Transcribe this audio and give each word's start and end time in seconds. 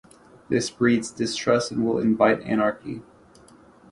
This 0.49 0.71
breeds 0.71 1.11
distrust 1.11 1.69
and 1.69 1.85
will 1.85 1.99
invite 1.99 2.41
anarchy. 2.41 3.03